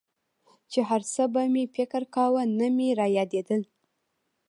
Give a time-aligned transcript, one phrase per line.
[0.71, 3.61] چې هرڅه به مې فکر کاوه نه مې رايادېدل.